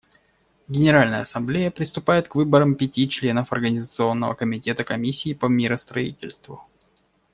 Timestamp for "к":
2.27-2.33